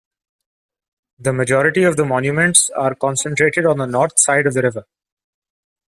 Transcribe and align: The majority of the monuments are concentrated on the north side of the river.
The 1.19 1.31
majority 1.31 1.83
of 1.83 1.95
the 1.95 2.03
monuments 2.05 2.71
are 2.71 2.95
concentrated 2.95 3.67
on 3.67 3.77
the 3.77 3.85
north 3.85 4.17
side 4.17 4.47
of 4.47 4.55
the 4.55 4.63
river. 4.63 4.87